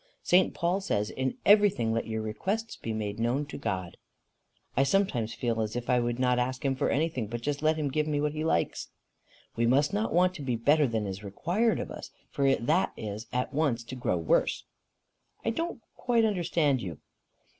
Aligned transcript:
St. 0.23 0.51
Paul 0.55 0.81
says, 0.81 1.11
'In 1.11 1.37
everything 1.45 1.93
let 1.93 2.07
your 2.07 2.23
requests 2.23 2.75
be 2.75 2.91
made 2.91 3.19
known 3.19 3.41
unto 3.41 3.59
God.'" 3.59 3.97
"I 4.75 4.81
sometimes 4.81 5.35
feel 5.35 5.61
as 5.61 5.75
if 5.75 5.91
I 5.91 5.99
would 5.99 6.17
not 6.17 6.39
ask 6.39 6.65
him 6.65 6.73
for 6.75 6.89
anything, 6.89 7.27
but 7.27 7.43
just 7.43 7.61
let 7.61 7.75
him 7.77 7.91
give 7.91 8.07
me 8.07 8.19
what 8.19 8.31
he 8.33 8.43
likes." 8.43 8.89
"We 9.55 9.67
must 9.67 9.93
not 9.93 10.11
want 10.11 10.33
to 10.33 10.41
be 10.41 10.55
better 10.55 10.87
than 10.87 11.05
is 11.05 11.23
required 11.23 11.79
of 11.79 11.91
us, 11.91 12.09
for 12.31 12.55
that 12.55 12.93
is 12.97 13.27
at 13.31 13.53
once 13.53 13.83
to 13.83 13.95
grow 13.95 14.17
worse." 14.17 14.63
"I 15.45 15.51
don't 15.51 15.79
quite 15.95 16.25
understand 16.25 16.81
you." 16.81 16.97